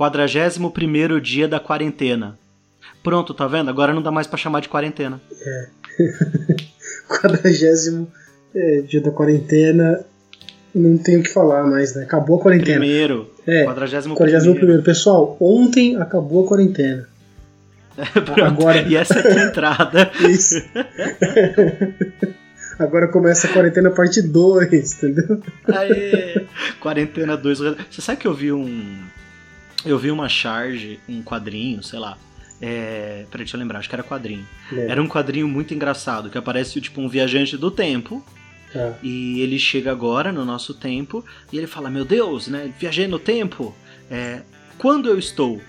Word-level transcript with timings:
41 0.00 1.20
dia 1.20 1.46
da 1.46 1.60
quarentena. 1.60 2.38
Pronto, 3.02 3.34
tá 3.34 3.46
vendo? 3.46 3.68
Agora 3.68 3.92
não 3.92 4.00
dá 4.00 4.10
mais 4.10 4.26
para 4.26 4.38
chamar 4.38 4.60
de 4.60 4.68
quarentena. 4.70 5.20
É. 5.44 5.68
40 7.20 7.48
é, 8.54 8.80
dia 8.80 9.00
da 9.02 9.10
quarentena. 9.10 10.02
Não 10.74 10.96
tenho 10.96 11.20
o 11.20 11.22
que 11.22 11.28
falar 11.28 11.64
mais, 11.64 11.94
né? 11.94 12.04
Acabou 12.04 12.38
a 12.38 12.42
quarentena. 12.42 12.78
Primeiro. 12.78 13.30
É. 13.46 13.64
41 13.64 14.54
primeiro. 14.54 14.82
Pessoal, 14.82 15.36
ontem 15.38 15.96
acabou 15.96 16.46
a 16.46 16.48
quarentena. 16.48 17.06
Pronto. 18.24 18.40
Agora... 18.42 18.80
E 18.80 18.96
essa 18.96 19.18
é 19.18 19.38
a 19.38 19.44
entrada. 19.48 20.10
Isso. 20.26 20.64
Agora 22.78 23.06
começa 23.08 23.48
a 23.48 23.52
quarentena 23.52 23.90
parte 23.90 24.22
2, 24.22 24.94
entendeu? 24.94 25.42
Aê! 25.68 26.46
Quarentena 26.80 27.36
2. 27.36 27.58
Você 27.58 28.00
sabe 28.00 28.18
que 28.18 28.26
eu 28.26 28.32
vi 28.32 28.50
um. 28.50 29.10
Eu 29.84 29.98
vi 29.98 30.10
uma 30.10 30.28
charge, 30.28 31.00
um 31.08 31.22
quadrinho, 31.22 31.82
sei 31.82 31.98
lá. 31.98 32.18
É, 32.60 33.24
peraí, 33.30 33.44
deixa 33.44 33.56
eu 33.56 33.60
lembrar, 33.60 33.78
acho 33.78 33.88
que 33.88 33.94
era 33.94 34.02
quadrinho. 34.02 34.46
É. 34.72 34.88
Era 34.88 35.02
um 35.02 35.08
quadrinho 35.08 35.48
muito 35.48 35.72
engraçado, 35.72 36.28
que 36.28 36.36
aparece 36.36 36.80
tipo 36.80 37.00
um 37.00 37.08
viajante 37.08 37.56
do 37.56 37.70
tempo. 37.70 38.24
É. 38.74 38.92
E 39.02 39.40
ele 39.40 39.58
chega 39.58 39.90
agora 39.90 40.30
no 40.30 40.44
nosso 40.44 40.74
tempo 40.74 41.24
e 41.52 41.56
ele 41.56 41.66
fala: 41.66 41.90
Meu 41.90 42.04
Deus, 42.04 42.48
né? 42.48 42.72
Viajei 42.78 43.08
no 43.08 43.18
tempo. 43.18 43.74
É, 44.10 44.42
quando 44.78 45.08
eu 45.08 45.18
estou? 45.18 45.60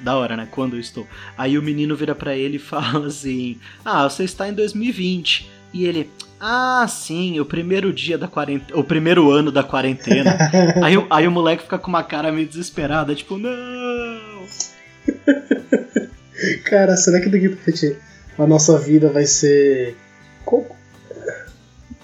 Da 0.00 0.16
hora, 0.16 0.36
né? 0.36 0.48
Quando 0.50 0.74
eu 0.74 0.80
estou. 0.80 1.06
Aí 1.38 1.56
o 1.56 1.62
menino 1.62 1.96
vira 1.96 2.14
para 2.14 2.36
ele 2.36 2.56
e 2.56 2.60
fala 2.60 3.06
assim: 3.06 3.58
Ah, 3.84 4.08
você 4.08 4.24
está 4.24 4.48
em 4.48 4.52
2020. 4.52 5.53
E 5.74 5.86
ele, 5.86 6.08
ah, 6.38 6.86
sim, 6.88 7.40
o 7.40 7.44
primeiro 7.44 7.92
dia 7.92 8.16
da 8.16 8.28
quarentena. 8.28 8.78
O 8.78 8.84
primeiro 8.84 9.28
ano 9.32 9.50
da 9.50 9.64
quarentena. 9.64 10.38
aí, 10.80 10.94
aí 11.10 11.26
o 11.26 11.32
moleque 11.32 11.64
fica 11.64 11.80
com 11.80 11.88
uma 11.88 12.04
cara 12.04 12.30
meio 12.30 12.46
desesperada, 12.46 13.12
tipo, 13.12 13.36
não! 13.36 14.46
Cara, 16.64 16.96
será 16.96 17.20
que 17.20 17.28
daqui 17.28 17.48
pra 17.48 17.58
frente 17.58 17.96
a 18.38 18.46
nossa 18.46 18.78
vida 18.78 19.10
vai 19.10 19.26
ser. 19.26 19.96
Como... 20.44 20.64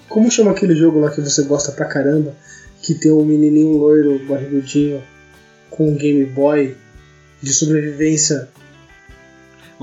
Como 0.09 0.29
chama 0.29 0.51
aquele 0.51 0.75
jogo 0.75 0.99
lá 0.99 1.09
que 1.09 1.21
você 1.21 1.43
gosta 1.43 1.71
pra 1.71 1.85
caramba? 1.85 2.35
Que 2.81 2.93
tem 2.93 3.13
um 3.13 3.23
menininho 3.23 3.77
loiro, 3.77 4.19
barrigudinho, 4.27 5.01
com 5.69 5.87
um 5.87 5.95
Game 5.95 6.25
Boy 6.25 6.75
de 7.41 7.53
sobrevivência 7.53 8.49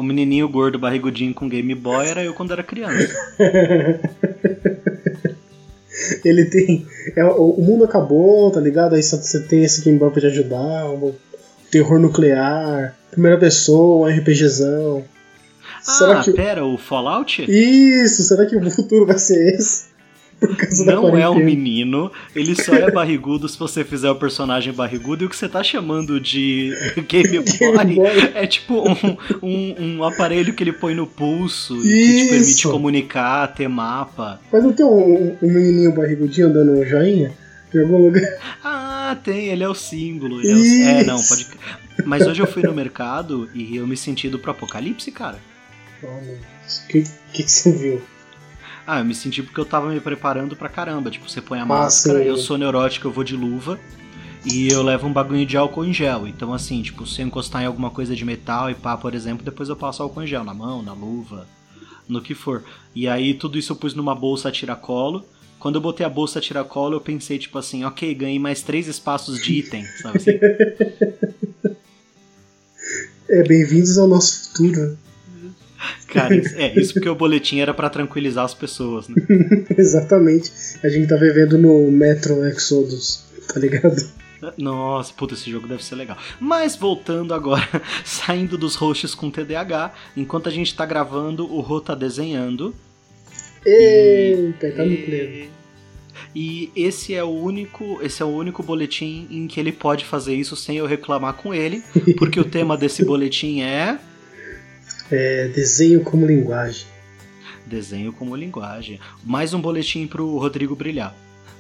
o 0.01 0.03
menininho 0.03 0.49
gordo 0.49 0.79
barrigudinho 0.79 1.35
com 1.35 1.49
Game 1.49 1.75
Boy 1.75 2.07
era 2.07 2.23
eu 2.23 2.33
quando 2.33 2.53
era 2.53 2.63
criança. 2.63 3.13
Ele 6.25 6.45
tem. 6.45 6.87
É, 7.17 7.25
o 7.25 7.61
mundo 7.61 7.85
acabou, 7.85 8.51
tá 8.53 8.61
ligado? 8.61 8.95
Aí 8.95 9.03
você 9.03 9.41
tem 9.41 9.65
esse 9.65 9.83
Game 9.83 9.99
Boy 9.99 10.11
pra 10.11 10.21
te 10.21 10.29
ajudar, 10.29 10.89
um 10.89 11.13
terror 11.71 11.99
nuclear, 11.99 12.95
primeira 13.11 13.39
pessoa, 13.39 14.11
RPGzão. 14.11 15.05
Ah, 15.81 15.83
será 15.83 16.23
que... 16.23 16.33
pera, 16.33 16.65
o 16.65 16.79
Fallout? 16.79 17.45
Isso, 17.51 18.23
será 18.23 18.47
que 18.47 18.55
o 18.55 18.71
futuro 18.71 19.05
vai 19.05 19.19
ser 19.19 19.55
esse? 19.55 19.87
Não 20.87 21.17
é 21.17 21.29
um 21.29 21.45
menino, 21.45 22.11
ele 22.35 22.55
só 22.55 22.75
é 22.75 22.91
barrigudo 22.91 23.49
se 23.49 23.59
você 23.59 23.85
fizer 23.85 24.11
o 24.11 24.15
personagem 24.15 24.73
barrigudo. 24.73 25.25
E 25.25 25.27
o 25.27 25.29
que 25.29 25.37
você 25.37 25.49
tá 25.49 25.63
chamando 25.63 26.21
de 26.21 26.73
Game 27.09 27.39
Boy, 27.95 28.33
é 28.35 28.47
tipo 28.47 28.89
um, 28.89 29.17
um, 29.43 29.75
um, 29.79 30.05
aparelho 30.05 30.55
que 30.55 30.63
ele 30.63 30.73
põe 30.73 30.95
no 30.95 31.07
pulso 31.07 31.77
Isso. 31.77 31.87
e 31.87 32.07
que 32.07 32.23
te 32.25 32.29
permite 32.29 32.69
comunicar, 32.69 33.55
ter 33.55 33.69
mapa. 33.69 34.41
Mas 34.53 34.63
não 34.63 34.73
tem 34.73 34.87
um, 34.87 35.37
um 35.43 35.53
menininho 35.53 35.93
barrigudinho 35.93 36.53
dando 36.53 36.73
um 36.73 36.85
joinha? 36.85 37.33
Em 37.75 37.81
algum 37.81 37.99
lugar? 37.99 38.23
Ah, 38.65 39.17
tem, 39.23 39.49
ele 39.49 39.65
é 39.65 39.69
o 39.69 39.75
símbolo. 39.75 40.41
É, 40.41 40.55
o... 40.55 40.89
é, 40.89 41.05
não, 41.05 41.23
pode. 41.23 41.49
Mas 42.05 42.27
hoje 42.27 42.41
eu 42.41 42.47
fui 42.47 42.63
no 42.63 42.73
mercado 42.73 43.49
e 43.55 43.77
eu 43.77 43.87
me 43.87 43.97
senti 43.97 44.29
do 44.29 44.39
pro 44.39 44.53
apocalipse, 44.53 45.11
cara. 45.11 45.39
O 46.03 46.89
que, 46.89 47.05
que, 47.33 47.43
que 47.43 47.51
você 47.51 47.73
viu? 47.73 48.03
Ah, 48.91 49.01
eu 49.01 49.05
me 49.05 49.15
senti 49.15 49.43
porque 49.43 49.61
eu 49.61 49.67
tava 49.67 49.91
me 49.91 50.01
preparando 50.01 50.57
pra 50.57 50.67
caramba. 50.67 51.11
Tipo, 51.11 51.29
você 51.29 51.43
põe 51.43 51.59
a 51.59 51.63
ah, 51.63 51.67
máscara, 51.67 52.25
eu 52.25 52.39
sou 52.39 52.57
neurótico, 52.57 53.07
eu 53.07 53.13
vou 53.13 53.23
de 53.23 53.37
luva. 53.37 53.79
E 54.47 54.69
eu 54.69 54.83
levo 54.83 55.07
um 55.07 55.13
bagulho 55.13 55.45
de 55.45 55.59
álcool 55.59 55.85
em 55.85 55.93
gel. 55.93 56.27
Então, 56.27 56.55
assim, 56.55 56.81
tipo, 56.81 57.07
se 57.07 57.21
eu 57.21 57.27
encostar 57.27 57.63
em 57.63 57.67
alguma 57.67 57.91
coisa 57.91 58.17
de 58.17 58.25
metal 58.25 58.71
e 58.71 58.75
pá, 58.75 58.97
por 58.97 59.15
exemplo, 59.15 59.45
depois 59.45 59.69
eu 59.69 59.77
passo 59.77 60.03
álcool 60.03 60.23
em 60.23 60.27
gel 60.27 60.43
na 60.43 60.55
mão, 60.55 60.83
na 60.83 60.95
luva, 60.95 61.47
no 62.09 62.23
que 62.23 62.35
for. 62.35 62.65
E 62.95 63.07
aí 63.07 63.35
tudo 63.35 63.59
isso 63.59 63.73
eu 63.73 63.77
pus 63.77 63.93
numa 63.93 64.15
bolsa 64.15 64.49
a 64.49 64.53
tiracolo. 64.53 65.23
Quando 65.59 65.75
eu 65.75 65.83
botei 65.83 66.07
a 66.07 66.09
bolsa 66.09 66.39
a 66.39 66.43
tiracolo, 66.43 66.95
eu 66.97 67.01
pensei, 67.03 67.39
tipo 67.39 67.59
assim, 67.59 67.85
ok, 67.85 68.15
ganhei 68.15 68.39
mais 68.39 68.63
três 68.63 68.89
espaços 68.89 69.39
de 69.39 69.53
item, 69.53 69.85
sabe 70.01 70.17
assim? 70.17 70.39
É, 73.31 73.43
bem-vindos 73.43 73.99
ao 73.99 74.09
nosso 74.09 74.49
futuro. 74.49 74.97
Cara, 76.09 76.35
é 76.35 76.79
isso 76.81 76.93
porque 76.95 77.09
o 77.09 77.15
boletim 77.15 77.61
era 77.61 77.73
para 77.73 77.91
tranquilizar 77.91 78.45
as 78.45 78.55
pessoas, 78.55 79.09
né? 79.09 79.17
Exatamente. 79.77 80.51
A 80.83 80.89
gente 80.89 81.07
tá 81.07 81.17
vivendo 81.17 81.57
no 81.59 81.91
Metro 81.91 82.45
Exodus, 82.47 83.25
tá 83.53 83.61
ligado? 83.61 83.97
Nossa, 84.57 85.13
puta, 85.13 85.35
esse 85.35 85.51
jogo 85.51 85.67
deve 85.67 85.85
ser 85.85 85.97
legal. 85.97 86.17
Mas 86.41 86.77
voltando 86.77 87.35
agora, 87.35 87.69
saindo 88.05 88.57
dos 88.57 88.75
hosts 88.77 89.15
com 89.15 89.31
TDAH, 89.31 89.93
enquanto 90.17 90.49
a 90.49 90.53
gente 90.53 90.75
tá 90.75 90.87
gravando, 90.87 91.53
o 91.53 91.61
Rô 91.61 91.81
tá 91.81 91.95
desenhando. 91.95 92.75
Eita, 93.67 94.69
e... 94.69 94.73
tá 94.73 94.85
no 94.85 94.97
pleno. 94.97 95.59
E 96.35 96.71
esse 96.77 97.15
é 97.15 97.25
o 97.25 97.31
único, 97.31 98.01
esse 98.03 98.23
é 98.23 98.25
o 98.25 98.29
único 98.29 98.63
boletim 98.63 99.27
em 99.31 99.47
que 99.47 99.59
ele 99.59 99.73
pode 99.73 100.05
fazer 100.05 100.35
isso 100.35 100.55
sem 100.55 100.77
eu 100.77 100.87
reclamar 100.87 101.35
com 101.35 101.55
ele, 101.55 101.83
porque 102.17 102.39
o 102.39 102.45
tema 102.45 102.77
desse 102.77 103.05
boletim 103.05 103.61
é 103.61 103.99
é, 105.11 105.49
desenho 105.49 106.01
como 106.03 106.27
linguagem. 106.27 106.87
Desenho 107.67 108.13
como 108.13 108.35
linguagem. 108.35 108.99
Mais 109.25 109.53
um 109.53 109.61
boletim 109.61 110.07
pro 110.07 110.39
Rodrigo 110.39 110.75
brilhar. 110.75 111.15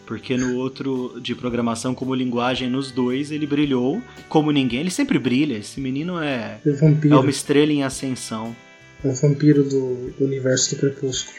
Porque 0.07 0.39
no 0.39 0.57
outro 0.57 1.21
de 1.21 1.35
programação 1.35 1.95
como 1.95 2.15
linguagem, 2.15 2.71
nos 2.71 2.91
dois, 2.91 3.31
ele 3.31 3.47
brilhou 3.47 4.01
como 4.29 4.51
ninguém. 4.51 4.81
Ele 4.81 4.91
sempre 4.91 5.19
brilha. 5.19 5.59
Esse 5.59 5.81
menino 5.81 6.19
é, 6.19 6.59
é, 6.65 6.71
vampiro. 6.71 7.15
é 7.15 7.19
uma 7.19 7.31
estrela 7.31 7.71
em 7.71 7.83
ascensão. 7.83 8.57
É 9.05 9.09
um 9.09 9.15
vampiro 9.15 9.63
do, 9.65 10.11
do 10.19 10.25
universo 10.25 10.75
do 10.75 10.81
Crepúsculo. 10.81 11.37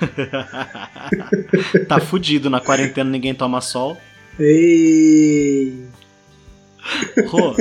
tá 1.88 2.00
fudido, 2.00 2.48
na 2.48 2.60
quarentena 2.60 3.10
ninguém 3.10 3.34
toma 3.34 3.60
sol. 3.60 3.98
Ei! 4.38 5.84
Rô, 7.26 7.54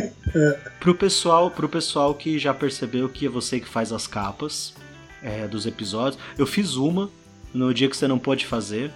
pro 0.80 0.96
pessoal, 0.96 1.52
pro 1.52 1.70
pessoal 1.70 2.14
que 2.14 2.40
já 2.40 2.54
percebeu 2.54 3.10
que 3.10 3.26
é 3.26 3.30
você 3.30 3.60
que 3.60 3.68
faz 3.68 3.92
as 3.92 4.08
capas 4.08 4.74
é, 5.22 5.48
dos 5.48 5.66
episódios, 5.66 6.22
eu 6.38 6.46
fiz 6.46 6.76
uma 6.76 7.10
no 7.54 7.74
dia 7.74 7.90
que 7.90 7.98
você 7.98 8.08
não 8.08 8.20
pôde 8.20 8.46
fazer. 8.46 8.92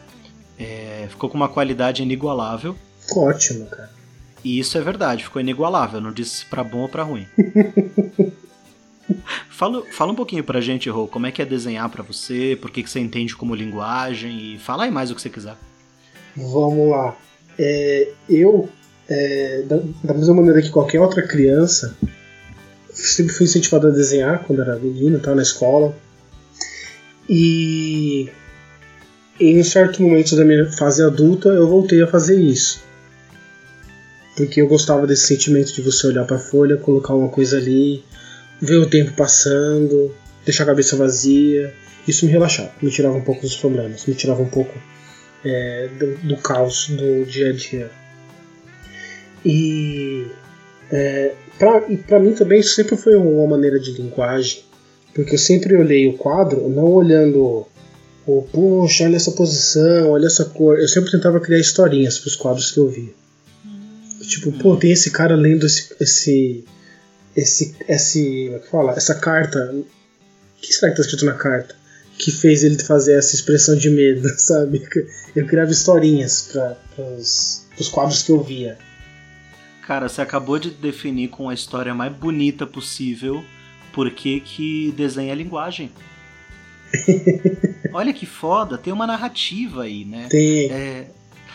É, 0.58 1.08
ficou 1.10 1.30
com 1.30 1.36
uma 1.36 1.50
qualidade 1.50 2.02
inigualável. 2.02 2.76
Ótimo, 3.16 3.66
cara. 3.68 3.92
E 4.44 4.60
isso 4.60 4.78
é 4.78 4.82
verdade, 4.82 5.24
ficou 5.24 5.42
inigualável. 5.42 6.00
Não 6.00 6.12
disse 6.12 6.46
pra 6.46 6.64
bom 6.64 6.80
ou 6.80 6.90
pra 6.90 7.04
ruim. 7.04 7.28
fala, 9.50 9.84
fala 9.92 10.12
um 10.12 10.16
pouquinho 10.16 10.44
pra 10.44 10.62
gente, 10.62 10.90
Rô, 10.90 11.08
como 11.08 11.28
é 11.28 11.32
que 11.32 11.42
é 11.42 11.46
desenhar 11.46 11.90
para 11.90 12.04
você, 12.04 12.58
por 12.62 12.72
que, 12.72 12.84
que 12.84 12.90
você 12.90 13.00
entende 13.00 13.36
como 13.36 13.56
linguagem 13.56 14.54
e 14.54 14.60
fala 14.60 14.84
aí 14.84 14.92
mais 14.92 15.12
o 15.12 15.16
que 15.16 15.22
você 15.22 15.30
quiser. 15.30 15.56
Vamos 16.36 16.92
lá. 16.92 17.16
É, 17.58 18.12
eu 18.30 18.70
é, 19.08 19.64
da, 19.68 19.80
da, 20.04 20.14
mesma 20.14 20.36
maneira 20.36 20.62
que 20.62 20.70
qualquer 20.70 21.00
outra 21.00 21.22
criança, 21.22 21.96
sempre 22.92 23.34
fui 23.34 23.46
incentivado 23.46 23.88
a 23.88 23.92
desenhar 23.92 24.44
quando 24.46 24.62
era 24.62 24.78
menino, 24.78 25.18
estava 25.18 25.36
na 25.36 25.42
escola. 25.42 25.96
E 27.30 28.30
em 29.40 29.60
um 29.60 29.64
certo 29.64 30.02
momento 30.02 30.36
da 30.36 30.46
minha 30.46 30.72
fase 30.72 31.04
adulta 31.04 31.50
eu 31.50 31.68
voltei 31.68 32.02
a 32.02 32.08
fazer 32.08 32.40
isso. 32.40 32.84
Porque 34.36 34.62
eu 34.62 34.68
gostava 34.68 35.08
desse 35.08 35.28
sentimento 35.28 35.74
de 35.74 35.82
você 35.82 36.08
olhar 36.08 36.26
para 36.26 36.36
a 36.36 36.40
folha, 36.40 36.78
colocar 36.78 37.14
uma 37.14 37.30
coisa 37.30 37.58
ali, 37.58 38.04
ver 38.62 38.78
o 38.78 38.90
tempo 38.90 39.14
passando, 39.14 40.14
deixar 40.44 40.64
a 40.64 40.68
cabeça 40.68 40.96
vazia. 40.96 41.74
Isso 42.08 42.26
me 42.26 42.32
relaxava, 42.32 42.72
me 42.82 42.92
tirava 42.92 43.16
um 43.16 43.22
pouco 43.22 43.42
dos 43.42 43.56
problemas, 43.56 44.06
me 44.06 44.14
tirava 44.14 44.42
um 44.42 44.50
pouco 44.50 44.78
é, 45.44 45.90
do, 45.98 46.28
do 46.28 46.38
caos 46.38 46.90
do 46.90 47.26
dia 47.26 47.50
a 47.50 47.54
dia. 47.54 47.90
E 49.46 50.26
é, 50.92 51.34
para 51.60 52.20
mim 52.20 52.34
também 52.34 52.60
isso 52.60 52.74
sempre 52.74 52.98
foi 52.98 53.16
uma 53.16 53.48
maneira 53.48 53.80
de 53.80 53.92
linguagem, 53.92 54.64
porque 55.14 55.36
eu 55.36 55.40
sempre 55.40 55.78
olhei 55.78 56.08
o 56.08 56.18
quadro 56.18 56.68
não 56.68 56.86
olhando 56.86 57.68
o 58.28 58.42
poxa, 58.52 59.04
olha 59.04 59.16
essa 59.16 59.32
posição, 59.32 60.10
olha 60.10 60.26
essa 60.26 60.46
cor. 60.46 60.80
Eu 60.80 60.88
sempre 60.88 61.12
tentava 61.12 61.40
criar 61.40 61.60
historinhas 61.60 62.18
para 62.18 62.28
os 62.28 62.36
quadros 62.36 62.72
que 62.72 62.80
eu 62.80 62.90
via. 62.90 63.14
Tipo, 64.22 64.52
pô, 64.54 64.76
tem 64.76 64.92
esse 64.92 65.12
cara 65.12 65.36
lendo 65.36 65.66
esse 65.68 65.94
esse 66.00 66.66
esse 67.36 67.76
esse, 67.88 68.46
como 68.46 68.56
é 68.56 68.60
que 68.60 68.70
fala? 68.70 68.92
Essa 68.94 69.16
carta. 69.16 69.72
O 69.72 69.86
que 70.60 70.74
será 70.74 70.90
que 70.90 70.98
tá 70.98 71.04
escrito 71.04 71.26
na 71.26 71.34
carta? 71.34 71.76
Que 72.18 72.32
fez 72.32 72.64
ele 72.64 72.82
fazer 72.82 73.14
essa 73.14 73.36
expressão 73.36 73.76
de 73.76 73.90
medo, 73.92 74.28
sabe? 74.40 74.82
Eu 75.36 75.46
criava 75.46 75.72
historinhas 75.72 76.50
para 76.52 76.78
os 77.80 77.90
quadros 77.92 78.24
que 78.24 78.32
eu 78.32 78.42
via. 78.42 78.78
Cara, 79.86 80.10
você 80.10 80.20
acabou 80.20 80.58
de 80.58 80.72
definir 80.72 81.28
com 81.30 81.48
a 81.48 81.54
história 81.54 81.94
mais 81.94 82.12
bonita 82.12 82.66
possível 82.66 83.46
por 83.94 84.10
que, 84.10 84.40
que 84.40 84.92
desenha 84.98 85.32
a 85.32 85.36
linguagem. 85.36 85.92
Olha 87.94 88.12
que 88.12 88.26
foda, 88.26 88.80
tem 88.80 88.92
uma 88.92 89.06
narrativa 89.06 89.84
aí, 89.84 90.04
né? 90.04 90.28
Tem. 90.28 90.72
É, 90.72 91.08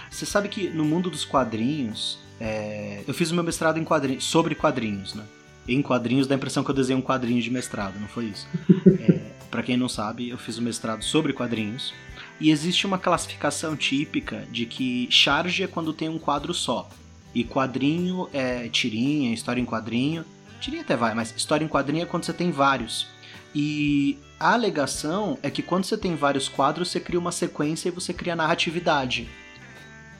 você 0.08 0.24
sabe 0.24 0.48
que 0.48 0.68
no 0.70 0.84
mundo 0.84 1.10
dos 1.10 1.24
quadrinhos, 1.24 2.20
é, 2.40 3.02
eu 3.06 3.12
fiz 3.12 3.32
o 3.32 3.34
meu 3.34 3.42
mestrado 3.42 3.78
em 3.78 3.84
quadrinhos, 3.84 4.22
sobre 4.22 4.54
quadrinhos, 4.54 5.12
né? 5.12 5.24
Em 5.66 5.82
quadrinhos 5.82 6.28
dá 6.28 6.34
a 6.34 6.38
impressão 6.38 6.62
que 6.62 6.70
eu 6.70 6.74
desenhei 6.74 7.02
um 7.02 7.04
quadrinho 7.04 7.42
de 7.42 7.50
mestrado, 7.50 7.98
não 7.98 8.06
foi 8.06 8.26
isso? 8.26 8.46
é, 9.08 9.20
para 9.50 9.64
quem 9.64 9.76
não 9.76 9.88
sabe, 9.88 10.28
eu 10.28 10.38
fiz 10.38 10.56
o 10.56 10.62
mestrado 10.62 11.02
sobre 11.02 11.32
quadrinhos. 11.32 11.92
E 12.40 12.50
existe 12.50 12.86
uma 12.86 12.96
classificação 12.96 13.76
típica 13.76 14.44
de 14.52 14.66
que 14.66 15.08
charge 15.10 15.64
é 15.64 15.66
quando 15.66 15.92
tem 15.92 16.08
um 16.08 16.18
quadro 16.18 16.54
só. 16.54 16.88
E 17.34 17.44
quadrinho 17.44 18.28
é 18.32 18.68
tirinha, 18.68 19.32
história 19.32 19.60
em 19.60 19.64
quadrinho. 19.64 20.24
Tirinha 20.60 20.82
até 20.82 20.96
vai, 20.96 21.14
mas 21.14 21.34
história 21.36 21.64
em 21.64 21.68
quadrinho 21.68 22.02
é 22.02 22.06
quando 22.06 22.24
você 22.24 22.32
tem 22.32 22.50
vários. 22.50 23.06
E 23.54 24.18
a 24.38 24.52
alegação 24.52 25.38
é 25.42 25.50
que 25.50 25.62
quando 25.62 25.84
você 25.84 25.96
tem 25.96 26.14
vários 26.14 26.48
quadros, 26.48 26.88
você 26.88 27.00
cria 27.00 27.18
uma 27.18 27.32
sequência 27.32 27.88
e 27.88 27.92
você 27.92 28.12
cria 28.12 28.36
narratividade. 28.36 29.28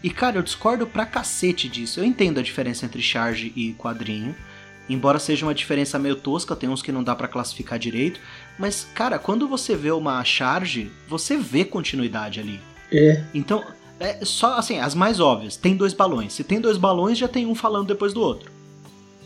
E 0.03 0.11
cara, 0.11 0.39
eu 0.39 0.43
discordo 0.43 0.87
pra 0.87 1.05
cacete 1.05 1.69
disso. 1.69 2.01
Eu 2.01 2.05
entendo 2.05 2.39
a 2.39 2.43
diferença 2.43 2.87
entre 2.87 3.03
charge 3.03 3.53
e 3.55 3.75
quadrinho. 3.75 4.35
Embora 4.89 5.21
seja 5.21 5.47
uma 5.47 5.55
diferença 5.55 5.99
meio 5.99 6.17
tosca, 6.17 6.57
tem 6.57 6.69
uns 6.69 6.83
que 6.83 6.91
não 6.91 7.05
dá 7.05 7.15
para 7.15 7.29
classificar 7.29 7.79
direito. 7.79 8.21
Mas, 8.59 8.89
cara, 8.93 9.19
quando 9.19 9.47
você 9.47 9.77
vê 9.77 9.93
uma 9.93 10.25
charge, 10.25 10.91
você 11.07 11.37
vê 11.37 11.65
continuidade 11.65 12.41
ali. 12.41 12.61
É. 12.91 13.23
Então, 13.33 13.65
é 14.01 14.25
só 14.25 14.57
assim, 14.57 14.79
as 14.79 14.95
mais 14.95 15.21
óbvias. 15.21 15.57
Tem 15.57 15.77
dois 15.77 15.93
balões. 15.93 16.33
Se 16.33 16.43
tem 16.43 16.59
dois 16.59 16.79
balões, 16.79 17.19
já 17.19 17.29
tem 17.29 17.47
um 17.47 17.55
falando 17.55 17.89
depois 17.89 18.15
do 18.15 18.23
outro. 18.23 18.51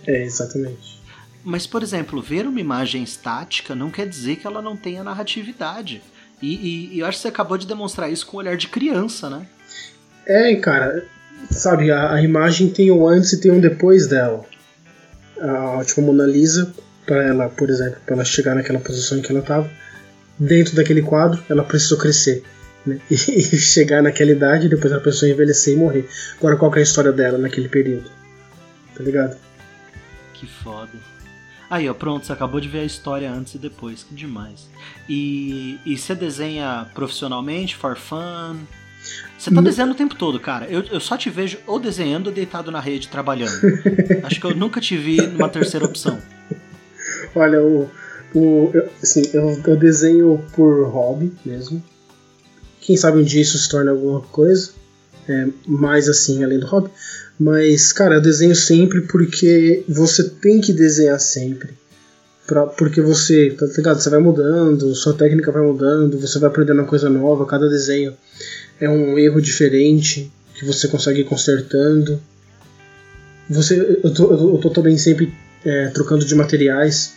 É, 0.04 0.24
exatamente. 0.24 1.00
Mas, 1.44 1.66
por 1.66 1.82
exemplo, 1.82 2.20
ver 2.20 2.46
uma 2.46 2.60
imagem 2.60 3.02
estática 3.02 3.74
não 3.74 3.90
quer 3.90 4.08
dizer 4.08 4.36
que 4.36 4.46
ela 4.46 4.60
não 4.60 4.76
tenha 4.76 5.04
narratividade. 5.04 6.02
E, 6.42 6.54
e, 6.54 6.94
e 6.96 6.98
eu 6.98 7.06
acho 7.06 7.18
que 7.18 7.22
você 7.22 7.28
acabou 7.28 7.56
de 7.56 7.66
demonstrar 7.66 8.10
isso 8.10 8.26
com 8.26 8.36
o 8.36 8.40
olhar 8.40 8.56
de 8.56 8.66
criança, 8.66 9.30
né? 9.30 9.46
É, 10.26 10.56
cara, 10.56 11.06
sabe, 11.50 11.90
a, 11.90 12.12
a 12.12 12.22
imagem 12.22 12.68
tem 12.68 12.90
um 12.90 13.06
antes 13.06 13.32
e 13.32 13.40
tem 13.40 13.52
um 13.52 13.60
depois 13.60 14.08
dela. 14.08 14.44
A, 15.38 15.84
tipo, 15.84 16.02
Mona 16.02 16.26
Lisa, 16.26 16.74
para 17.06 17.22
ela, 17.22 17.48
por 17.48 17.70
exemplo, 17.70 17.98
para 18.04 18.16
ela 18.16 18.24
chegar 18.24 18.54
naquela 18.54 18.80
posição 18.80 19.18
em 19.18 19.22
que 19.22 19.30
ela 19.30 19.40
estava, 19.40 19.70
dentro 20.38 20.74
daquele 20.74 21.02
quadro, 21.02 21.42
ela 21.48 21.62
precisou 21.62 21.98
crescer. 21.98 22.42
Né? 22.86 22.98
E, 23.10 23.16
chegar 23.56 24.02
naquela 24.02 24.30
idade, 24.30 24.68
depois 24.68 24.92
a 24.92 25.00
pessoa 25.00 25.30
envelhecer 25.30 25.74
e 25.74 25.76
morrer. 25.76 26.08
Agora, 26.38 26.56
qual 26.56 26.74
é 26.74 26.78
a 26.78 26.82
história 26.82 27.12
dela 27.12 27.38
naquele 27.38 27.68
período? 27.68 28.10
Tá 28.94 29.02
ligado? 29.02 29.36
Que 30.34 30.46
foda. 30.46 30.92
Aí, 31.70 31.88
ó, 31.88 31.94
pronto, 31.94 32.26
você 32.26 32.32
acabou 32.32 32.60
de 32.60 32.68
ver 32.68 32.80
a 32.80 32.84
história 32.84 33.30
antes 33.30 33.54
e 33.54 33.58
depois, 33.58 34.02
que 34.02 34.14
demais. 34.14 34.68
E, 35.08 35.78
e 35.84 35.96
você 35.96 36.14
desenha 36.14 36.86
profissionalmente, 36.94 37.74
for 37.74 37.96
fun? 37.96 38.58
Você 39.38 39.50
tá 39.50 39.60
desenhando 39.60 39.92
o 39.92 39.94
tempo 39.94 40.14
todo, 40.14 40.40
cara. 40.40 40.66
Eu, 40.66 40.82
eu 40.84 41.00
só 41.00 41.16
te 41.16 41.28
vejo 41.28 41.58
ou 41.66 41.78
desenhando 41.78 42.28
ou 42.28 42.32
deitado 42.32 42.70
na 42.70 42.80
rede 42.80 43.08
trabalhando. 43.08 43.52
Acho 44.22 44.40
que 44.40 44.46
eu 44.46 44.54
nunca 44.54 44.80
te 44.80 44.96
vi 44.96 45.20
numa 45.20 45.48
terceira 45.48 45.84
opção. 45.84 46.18
Olha, 47.34 47.62
o, 47.62 47.90
o, 48.34 48.70
eu, 48.72 48.88
assim, 49.02 49.22
eu, 49.34 49.60
eu 49.66 49.76
desenho 49.76 50.42
por 50.54 50.88
hobby 50.88 51.32
mesmo. 51.44 51.82
Quem 52.84 52.98
sabe 52.98 53.18
um 53.18 53.22
dia 53.22 53.40
isso 53.40 53.56
se 53.56 53.68
torna 53.68 53.90
alguma 53.90 54.20
coisa. 54.20 54.70
É, 55.26 55.48
mais 55.66 56.06
assim, 56.06 56.44
além 56.44 56.58
do 56.58 56.66
hobby. 56.66 56.90
Mas, 57.40 57.92
cara, 57.92 58.16
eu 58.16 58.20
desenho 58.20 58.54
sempre 58.54 59.00
porque 59.00 59.82
você 59.88 60.28
tem 60.28 60.60
que 60.60 60.72
desenhar 60.72 61.18
sempre. 61.18 61.70
Pra, 62.46 62.66
porque 62.66 63.00
você, 63.00 63.50
tá 63.58 63.64
ligado? 63.64 64.00
Você 64.00 64.10
vai 64.10 64.20
mudando, 64.20 64.94
sua 64.94 65.14
técnica 65.14 65.50
vai 65.50 65.62
mudando, 65.62 66.20
você 66.20 66.38
vai 66.38 66.50
aprendendo 66.50 66.80
uma 66.80 66.86
coisa 66.86 67.08
nova, 67.08 67.46
cada 67.46 67.70
desenho 67.70 68.14
é 68.78 68.88
um 68.88 69.18
erro 69.18 69.40
diferente 69.40 70.30
que 70.54 70.66
você 70.66 70.86
consegue 70.86 71.22
ir 71.22 71.24
consertando. 71.24 72.20
Você, 73.48 73.98
eu, 74.04 74.12
tô, 74.12 74.30
eu 74.30 74.58
tô 74.58 74.68
também 74.68 74.98
sempre 74.98 75.32
é, 75.64 75.88
trocando 75.88 76.24
de 76.24 76.34
materiais. 76.34 77.14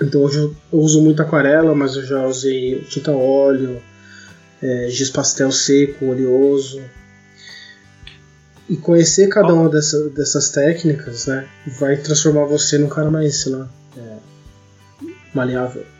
Então 0.00 0.22
hoje 0.22 0.38
eu, 0.38 0.54
eu, 0.72 0.78
uso 0.78 1.02
muito 1.02 1.20
aquarela, 1.20 1.74
mas 1.74 1.96
eu 1.96 2.04
já 2.04 2.24
usei 2.24 2.84
tinta 2.88 3.10
óleo, 3.10 3.82
é, 4.66 4.88
giz 4.90 5.10
pastel 5.10 5.52
seco, 5.52 6.06
oleoso. 6.06 6.82
E 8.68 8.76
conhecer 8.76 9.28
cada 9.28 9.54
uma 9.54 9.68
dessa, 9.68 10.08
dessas 10.10 10.50
técnicas 10.50 11.26
né, 11.26 11.48
vai 11.78 11.96
transformar 11.96 12.46
você 12.46 12.76
num 12.76 12.88
cara 12.88 13.08
mais, 13.12 13.42
sei 13.42 13.52
lá, 13.52 13.68
é, 13.96 14.16
maleável. 15.32 15.84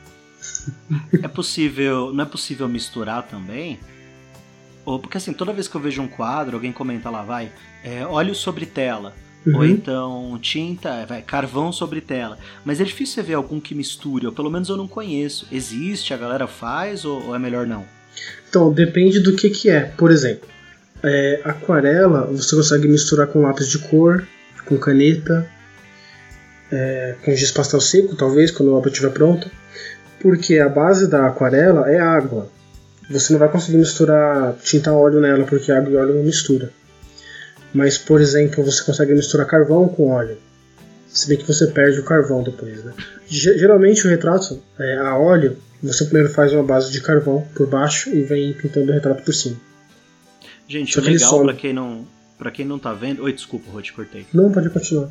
É 1.22 1.28
possível, 1.28 2.12
não 2.12 2.24
é 2.24 2.26
possível 2.26 2.68
misturar 2.68 3.26
também? 3.26 3.78
Ou 4.84 4.98
porque 4.98 5.16
assim, 5.16 5.32
toda 5.32 5.52
vez 5.52 5.68
que 5.68 5.74
eu 5.76 5.80
vejo 5.80 6.02
um 6.02 6.08
quadro, 6.08 6.56
alguém 6.56 6.72
comenta 6.72 7.10
lá, 7.10 7.22
vai, 7.22 7.52
é, 7.84 8.04
óleo 8.04 8.34
sobre 8.34 8.66
tela. 8.66 9.14
Uhum. 9.46 9.56
Ou 9.56 9.66
então 9.66 10.38
tinta, 10.40 11.06
vai, 11.06 11.22
carvão 11.22 11.70
sobre 11.70 12.00
tela. 12.00 12.38
Mas 12.64 12.80
é 12.80 12.84
difícil 12.84 13.14
você 13.14 13.22
ver 13.22 13.34
algum 13.34 13.60
que 13.60 13.74
misture, 13.74 14.26
ou 14.26 14.32
pelo 14.32 14.50
menos 14.50 14.68
eu 14.68 14.76
não 14.76 14.88
conheço. 14.88 15.46
Existe, 15.52 16.12
a 16.12 16.16
galera 16.16 16.46
faz, 16.48 17.04
ou, 17.04 17.26
ou 17.26 17.34
é 17.34 17.38
melhor 17.38 17.66
não? 17.66 17.95
Então, 18.48 18.72
depende 18.72 19.20
do 19.20 19.34
que, 19.34 19.50
que 19.50 19.70
é. 19.70 19.80
Por 19.80 20.10
exemplo, 20.10 20.48
é, 21.02 21.40
aquarela 21.44 22.26
você 22.26 22.56
consegue 22.56 22.88
misturar 22.88 23.26
com 23.26 23.42
lápis 23.42 23.68
de 23.68 23.78
cor, 23.78 24.26
com 24.64 24.78
caneta, 24.78 25.46
é, 26.70 27.14
com 27.24 27.34
giz 27.34 27.50
pastel 27.50 27.80
seco, 27.80 28.16
talvez, 28.16 28.50
quando 28.50 28.72
a 28.72 28.78
obra 28.78 28.90
estiver 28.90 29.10
pronta. 29.10 29.50
Porque 30.20 30.58
a 30.58 30.68
base 30.68 31.08
da 31.08 31.26
aquarela 31.26 31.90
é 31.90 31.98
água. 31.98 32.50
Você 33.08 33.32
não 33.32 33.38
vai 33.38 33.48
conseguir 33.48 33.78
misturar 33.78 34.54
tinta 34.62 34.92
óleo 34.92 35.20
nela, 35.20 35.44
porque 35.44 35.70
água 35.70 35.92
e 35.92 35.96
óleo 35.96 36.14
não 36.14 36.24
mistura. 36.24 36.70
Mas, 37.72 37.98
por 37.98 38.20
exemplo, 38.20 38.64
você 38.64 38.82
consegue 38.82 39.14
misturar 39.14 39.46
carvão 39.46 39.86
com 39.88 40.10
óleo. 40.10 40.38
Se 41.16 41.28
bem 41.28 41.38
que 41.38 41.46
você 41.46 41.66
perde 41.68 41.98
o 41.98 42.04
carvão 42.04 42.42
depois, 42.42 42.84
né? 42.84 42.92
Geralmente 43.26 44.06
o 44.06 44.10
retrato 44.10 44.62
é, 44.78 44.98
a 44.98 45.16
óleo, 45.16 45.56
você 45.82 46.04
primeiro 46.04 46.28
faz 46.28 46.52
uma 46.52 46.62
base 46.62 46.92
de 46.92 47.00
carvão 47.00 47.46
por 47.54 47.66
baixo 47.66 48.10
e 48.10 48.22
vem 48.22 48.52
pintando 48.52 48.90
o 48.90 48.94
retrato 48.94 49.22
por 49.22 49.34
cima. 49.34 49.56
Gente, 50.68 50.98
o 50.98 51.02
legal 51.02 51.42
para 51.42 51.54
quem 51.54 51.72
não 51.72 52.06
para 52.36 52.50
quem 52.50 52.66
não 52.66 52.78
tá 52.78 52.92
vendo, 52.92 53.22
oi, 53.22 53.32
desculpa, 53.32 53.80
te 53.80 53.94
cortei. 53.94 54.26
Não, 54.34 54.52
pode 54.52 54.68
continuar. 54.68 55.08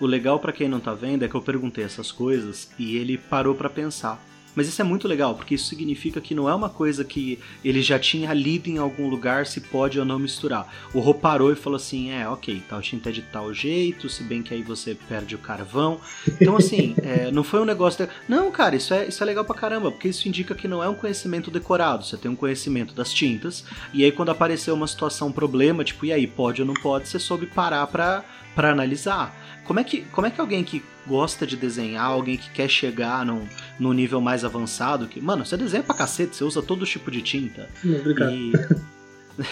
O 0.00 0.06
legal 0.06 0.40
para 0.40 0.52
quem 0.54 0.70
não 0.70 0.80
tá 0.80 0.94
vendo 0.94 1.22
é 1.22 1.28
que 1.28 1.34
eu 1.34 1.42
perguntei 1.42 1.84
essas 1.84 2.10
coisas 2.10 2.70
e 2.78 2.96
ele 2.96 3.18
parou 3.18 3.54
para 3.54 3.68
pensar. 3.68 4.18
Mas 4.54 4.68
isso 4.68 4.80
é 4.80 4.84
muito 4.84 5.08
legal, 5.08 5.34
porque 5.34 5.54
isso 5.54 5.66
significa 5.66 6.20
que 6.20 6.34
não 6.34 6.48
é 6.48 6.54
uma 6.54 6.68
coisa 6.68 7.04
que 7.04 7.38
ele 7.64 7.82
já 7.82 7.98
tinha 7.98 8.32
lido 8.32 8.68
em 8.68 8.78
algum 8.78 9.08
lugar 9.08 9.46
se 9.46 9.60
pode 9.60 9.98
ou 9.98 10.04
não 10.04 10.18
misturar. 10.18 10.72
O 10.92 11.00
Rô 11.00 11.14
parou 11.14 11.52
e 11.52 11.56
falou 11.56 11.76
assim: 11.76 12.10
é, 12.10 12.28
ok, 12.28 12.62
tal 12.68 12.80
tinta 12.80 13.08
é 13.08 13.12
de 13.12 13.22
tal 13.22 13.52
jeito, 13.52 14.08
se 14.08 14.22
bem 14.22 14.42
que 14.42 14.54
aí 14.54 14.62
você 14.62 14.94
perde 14.94 15.34
o 15.34 15.38
carvão. 15.38 16.00
Então, 16.40 16.56
assim, 16.56 16.94
é, 17.02 17.30
não 17.30 17.42
foi 17.42 17.60
um 17.60 17.64
negócio. 17.64 18.06
De... 18.06 18.12
Não, 18.28 18.50
cara, 18.50 18.76
isso 18.76 18.94
é, 18.94 19.06
isso 19.06 19.22
é 19.22 19.26
legal 19.26 19.44
pra 19.44 19.54
caramba, 19.54 19.90
porque 19.90 20.08
isso 20.08 20.28
indica 20.28 20.54
que 20.54 20.68
não 20.68 20.82
é 20.82 20.88
um 20.88 20.94
conhecimento 20.94 21.50
decorado. 21.50 22.04
Você 22.04 22.16
tem 22.16 22.30
um 22.30 22.36
conhecimento 22.36 22.94
das 22.94 23.12
tintas, 23.12 23.64
e 23.92 24.04
aí 24.04 24.12
quando 24.12 24.30
apareceu 24.30 24.74
uma 24.74 24.86
situação, 24.86 25.28
um 25.28 25.32
problema, 25.32 25.84
tipo, 25.84 26.06
e 26.06 26.12
aí, 26.12 26.26
pode 26.26 26.60
ou 26.60 26.66
não 26.66 26.74
pode, 26.74 27.08
você 27.08 27.18
soube 27.18 27.46
parar 27.46 27.86
pra, 27.86 28.24
pra 28.54 28.70
analisar. 28.70 29.34
Como 29.64 29.80
é, 29.80 29.84
que, 29.84 30.02
como 30.02 30.26
é 30.26 30.30
que 30.30 30.40
alguém 30.40 30.62
que 30.62 30.82
gosta 31.06 31.46
de 31.46 31.56
desenhar, 31.56 32.06
alguém 32.06 32.36
que 32.36 32.50
quer 32.50 32.68
chegar 32.68 33.24
num, 33.24 33.46
num 33.78 33.92
nível 33.92 34.20
mais 34.20 34.44
avançado, 34.44 35.06
que, 35.06 35.20
mano, 35.20 35.44
você 35.44 35.56
desenha 35.56 35.82
pra 35.82 35.94
cacete, 35.94 36.36
você 36.36 36.44
usa 36.44 36.62
todo 36.62 36.86
tipo 36.86 37.10
de 37.10 37.22
tinta. 37.22 37.68
Obrigado. 37.84 38.32
E... 38.32 38.52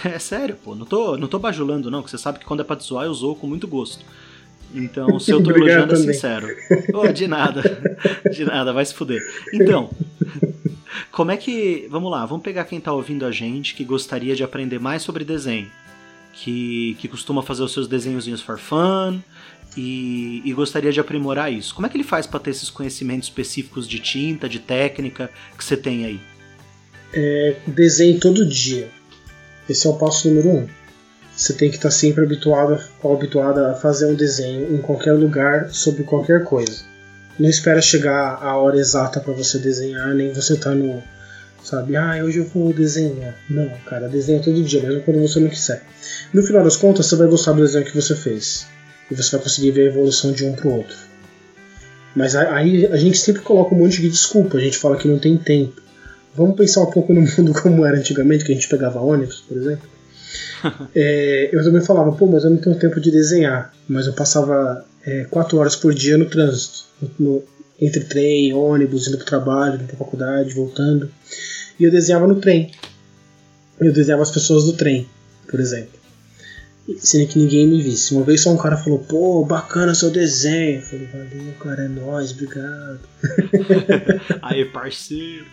É 0.05 0.17
sério, 0.17 0.55
pô, 0.63 0.75
não 0.75 0.85
tô, 0.85 1.17
não 1.17 1.27
tô 1.27 1.37
bajulando, 1.37 1.91
não, 1.91 2.01
que 2.01 2.09
você 2.09 2.17
sabe 2.17 2.39
que 2.39 2.45
quando 2.45 2.61
é 2.61 2.63
pra 2.63 2.79
zoar, 2.79 3.03
eu 3.03 3.11
usou 3.11 3.35
com 3.35 3.45
muito 3.45 3.67
gosto. 3.67 4.05
Então, 4.73 5.19
se 5.19 5.31
eu 5.31 5.43
tô 5.43 5.51
elogiando, 5.55 5.93
é 5.93 5.97
sincero. 5.97 6.47
Oh, 6.93 7.07
de 7.11 7.27
nada, 7.27 7.61
de 8.31 8.45
nada, 8.45 8.71
vai 8.71 8.85
se 8.85 8.93
fuder. 8.93 9.21
Então, 9.53 9.89
como 11.11 11.31
é 11.31 11.37
que. 11.37 11.87
Vamos 11.89 12.11
lá, 12.11 12.25
vamos 12.25 12.43
pegar 12.43 12.63
quem 12.63 12.79
tá 12.79 12.91
ouvindo 12.91 13.25
a 13.25 13.31
gente 13.31 13.75
que 13.75 13.83
gostaria 13.83 14.35
de 14.35 14.43
aprender 14.43 14.79
mais 14.79 15.01
sobre 15.01 15.23
desenho. 15.23 15.69
Que, 16.33 16.97
que 16.99 17.07
costuma 17.07 17.43
fazer 17.43 17.61
os 17.61 17.71
seus 17.71 17.87
desenhozinhos 17.87 18.41
for 18.41 18.57
fun, 18.57 19.21
e, 19.77 20.41
e, 20.45 20.53
gostaria 20.53 20.91
de 20.91 20.99
aprimorar 20.99 21.51
isso. 21.51 21.73
Como 21.73 21.87
é 21.87 21.89
que 21.89 21.97
ele 21.97 22.03
faz 22.03 22.27
para 22.27 22.39
ter 22.39 22.51
esses 22.51 22.69
conhecimentos 22.69 23.27
específicos 23.27 23.87
de 23.87 23.99
tinta, 23.99 24.47
de 24.47 24.59
técnica 24.59 25.29
que 25.57 25.63
você 25.63 25.75
tem 25.77 26.05
aí? 26.05 26.19
É, 27.13 27.55
desenhe 27.67 28.19
todo 28.19 28.45
dia. 28.45 28.89
Esse 29.69 29.87
é 29.87 29.89
o 29.89 29.93
passo 29.93 30.27
número 30.27 30.49
um. 30.49 30.67
Você 31.35 31.53
tem 31.53 31.69
que 31.69 31.77
estar 31.77 31.89
sempre 31.89 32.23
habituado 32.23 32.79
ou 33.01 33.15
habituada 33.15 33.71
a 33.71 33.75
fazer 33.75 34.05
um 34.05 34.15
desenho 34.15 34.75
em 34.75 34.81
qualquer 34.81 35.13
lugar 35.13 35.69
sobre 35.69 36.03
qualquer 36.03 36.43
coisa. 36.43 36.83
Não 37.39 37.49
espera 37.49 37.81
chegar 37.81 38.37
a 38.43 38.55
hora 38.57 38.77
exata 38.77 39.19
para 39.19 39.33
você 39.33 39.57
desenhar, 39.57 40.13
nem 40.13 40.31
você 40.31 40.55
tá 40.55 40.71
no, 40.71 41.01
sabe, 41.63 41.95
ah, 41.95 42.23
hoje 42.23 42.39
eu 42.39 42.45
vou 42.45 42.73
desenhar. 42.73 43.35
Não, 43.49 43.69
cara, 43.85 44.07
desenha 44.07 44.41
todo 44.41 44.61
dia, 44.63 44.81
mesmo 44.81 45.01
quando 45.01 45.21
você 45.21 45.39
não 45.39 45.49
quiser. 45.49 45.83
No 46.33 46.43
final 46.43 46.63
das 46.63 46.75
contas, 46.75 47.05
você 47.05 47.15
vai 47.15 47.27
gostar 47.27 47.53
do 47.53 47.61
desenho 47.61 47.85
que 47.85 47.95
você 47.95 48.15
fez. 48.15 48.67
E 49.09 49.15
você 49.15 49.31
vai 49.31 49.41
conseguir 49.41 49.71
ver 49.71 49.87
a 49.87 49.91
evolução 49.91 50.31
de 50.31 50.45
um 50.45 50.53
pro 50.53 50.69
outro. 50.69 50.95
Mas 52.15 52.35
aí 52.35 52.85
a 52.87 52.97
gente 52.97 53.17
sempre 53.17 53.41
coloca 53.41 53.73
um 53.73 53.77
monte 53.77 54.01
de 54.01 54.09
desculpa, 54.09 54.57
a 54.57 54.61
gente 54.61 54.77
fala 54.77 54.97
que 54.97 55.07
não 55.07 55.17
tem 55.17 55.37
tempo. 55.37 55.81
Vamos 56.35 56.55
pensar 56.55 56.81
um 56.81 56.91
pouco 56.91 57.13
no 57.13 57.21
mundo 57.21 57.53
como 57.61 57.85
era 57.85 57.97
antigamente, 57.97 58.43
que 58.43 58.51
a 58.51 58.55
gente 58.55 58.67
pegava 58.67 58.99
ônibus, 58.99 59.43
por 59.47 59.57
exemplo. 59.57 59.89
é, 60.95 61.49
eu 61.51 61.63
também 61.63 61.81
falava, 61.81 62.11
pô, 62.11 62.25
mas 62.25 62.43
eu 62.43 62.49
não 62.49 62.57
tenho 62.57 62.77
tempo 62.77 62.99
de 62.99 63.11
desenhar. 63.11 63.73
Mas 63.87 64.07
eu 64.07 64.13
passava 64.13 64.85
é, 65.05 65.25
quatro 65.25 65.57
horas 65.57 65.75
por 65.75 65.93
dia 65.93 66.17
no 66.17 66.25
trânsito, 66.25 66.85
no, 67.19 67.43
entre 67.79 68.03
trem, 68.05 68.53
ônibus, 68.53 69.07
indo 69.07 69.17
pro 69.17 69.25
trabalho, 69.25 69.75
indo 69.75 69.85
pra 69.85 69.97
faculdade, 69.97 70.53
voltando. 70.53 71.09
E 71.79 71.83
eu 71.83 71.91
desenhava 71.91 72.27
no 72.27 72.35
trem. 72.35 72.71
Eu 73.79 73.91
desenhava 73.91 74.23
as 74.23 74.31
pessoas 74.31 74.65
do 74.65 74.73
trem, 74.73 75.07
por 75.49 75.59
exemplo. 75.59 75.99
Sem 76.97 77.25
que 77.25 77.39
ninguém 77.39 77.67
me 77.67 77.81
visse. 77.81 78.13
Uma 78.13 78.23
vez 78.23 78.41
só 78.41 78.51
um 78.51 78.57
cara 78.57 78.77
falou, 78.77 78.99
pô, 78.99 79.45
bacana 79.45 79.95
seu 79.95 80.09
desenho. 80.09 80.81
Eu 80.81 80.81
falei, 80.81 81.07
valeu, 81.07 81.53
cara, 81.59 81.83
é 81.83 81.87
nóis, 81.87 82.31
obrigado. 82.31 82.99
Aí, 84.41 84.65
parceiro. 84.65 85.45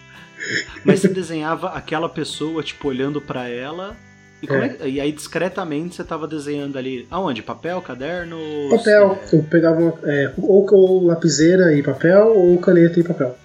Mas 0.84 1.00
você 1.00 1.08
desenhava 1.08 1.68
aquela 1.68 2.08
pessoa, 2.08 2.62
tipo, 2.62 2.88
olhando 2.88 3.20
para 3.20 3.48
ela. 3.48 3.96
E, 4.42 4.50
é. 4.50 4.76
É? 4.80 4.88
e, 4.88 5.00
aí, 5.00 5.12
discretamente, 5.12 5.94
você 5.94 6.04
tava 6.04 6.26
desenhando 6.26 6.78
ali. 6.78 7.06
Aonde? 7.10 7.42
Papel, 7.42 7.80
caderno? 7.82 8.38
Papel. 8.70 9.18
Eu 9.32 9.42
pegava 9.42 9.80
uma, 9.80 9.98
é, 10.04 10.32
ou, 10.38 10.66
ou, 10.72 11.06
lapiseira 11.06 11.74
e 11.74 11.82
papel, 11.82 12.32
ou 12.34 12.58
caneta 12.58 12.98
e 12.98 13.04
papel. 13.04 13.36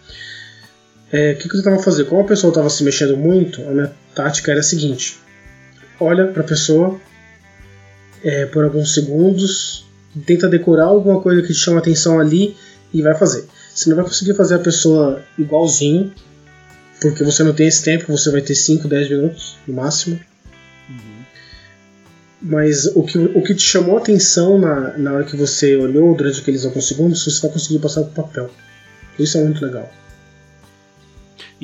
É, 1.15 1.31
o 1.31 1.37
que, 1.37 1.47
que 1.47 1.55
eu 1.55 1.63
tentava 1.63 1.81
fazer? 1.81 2.03
Como 2.07 2.19
a 2.19 2.25
pessoa 2.25 2.51
estava 2.51 2.69
se 2.69 2.83
mexendo 2.83 3.15
muito, 3.15 3.61
a 3.61 3.71
minha 3.71 3.89
tática 4.13 4.51
era 4.51 4.59
a 4.59 4.63
seguinte: 4.63 5.17
olha 5.97 6.27
para 6.27 6.41
a 6.41 6.45
pessoa 6.45 6.99
é, 8.21 8.45
por 8.47 8.65
alguns 8.65 8.93
segundos, 8.93 9.85
tenta 10.25 10.49
decorar 10.49 10.87
alguma 10.87 11.21
coisa 11.21 11.41
que 11.41 11.53
te 11.53 11.59
chama 11.59 11.79
atenção 11.79 12.19
ali 12.19 12.57
e 12.93 13.01
vai 13.01 13.15
fazer. 13.15 13.45
Você 13.73 13.87
não 13.89 13.95
vai 13.95 14.03
conseguir 14.03 14.35
fazer 14.35 14.55
a 14.55 14.59
pessoa 14.59 15.23
igualzinho, 15.39 16.13
porque 16.99 17.23
você 17.23 17.43
não 17.43 17.53
tem 17.53 17.67
esse 17.67 17.81
tempo, 17.81 18.11
você 18.11 18.29
vai 18.29 18.41
ter 18.41 18.55
5, 18.55 18.85
10 18.85 19.09
minutos 19.09 19.55
no 19.65 19.73
máximo. 19.73 20.19
Uhum. 20.89 21.23
Mas 22.41 22.87
o 22.93 23.03
que, 23.03 23.17
o 23.17 23.41
que 23.41 23.55
te 23.55 23.63
chamou 23.63 23.97
atenção 23.97 24.59
na, 24.59 24.97
na 24.97 25.13
hora 25.13 25.23
que 25.23 25.37
você 25.37 25.77
olhou 25.77 26.13
durante 26.13 26.41
aqueles 26.41 26.65
alguns 26.65 26.89
segundos, 26.89 27.23
você 27.23 27.41
vai 27.41 27.51
conseguir 27.51 27.79
passar 27.79 28.01
para 28.01 28.09
o 28.09 28.25
papel. 28.25 28.51
Isso 29.17 29.37
é 29.37 29.43
muito 29.45 29.63
legal. 29.63 29.89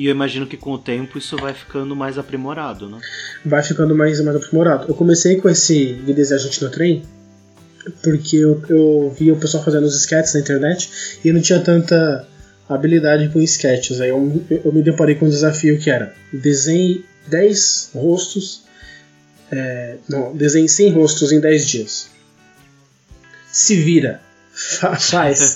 E 0.02 0.06
eu 0.06 0.10
imagino 0.10 0.48
que 0.48 0.56
com 0.56 0.72
o 0.72 0.78
tempo 0.78 1.16
isso 1.16 1.36
vai 1.36 1.54
ficando 1.54 1.94
mais 1.94 2.18
aprimorado, 2.18 2.88
né? 2.88 2.98
Vai 3.44 3.62
ficando 3.62 3.94
mais, 3.94 4.20
mais 4.20 4.36
aprimorado. 4.36 4.86
Eu 4.88 4.96
comecei 4.96 5.36
com 5.36 5.48
esse 5.48 5.92
de 5.92 6.12
desenhar 6.12 6.42
gente 6.42 6.60
no 6.60 6.68
trem 6.70 7.04
porque 8.02 8.36
eu, 8.36 8.60
eu 8.68 9.14
via 9.16 9.32
o 9.32 9.38
pessoal 9.38 9.62
fazendo 9.62 9.84
os 9.84 9.94
sketches 9.94 10.34
na 10.34 10.40
internet 10.40 10.90
e 11.24 11.28
eu 11.28 11.34
não 11.34 11.40
tinha 11.40 11.60
tanta 11.60 12.26
habilidade 12.68 13.28
com 13.28 13.40
sketches. 13.42 14.00
Aí 14.00 14.08
eu, 14.08 14.44
eu 14.50 14.72
me 14.72 14.82
deparei 14.82 15.14
com 15.14 15.26
um 15.26 15.30
desafio 15.30 15.78
que 15.78 15.88
era 15.88 16.12
desenhe 16.32 17.04
10 17.28 17.90
rostos. 17.94 18.64
É, 19.52 19.98
não, 20.08 20.34
desenhe 20.34 20.68
100 20.68 20.94
rostos 20.94 21.30
em 21.30 21.38
10 21.38 21.68
dias. 21.68 22.10
Se 23.52 23.76
vira. 23.76 24.20
Faz. 24.98 25.54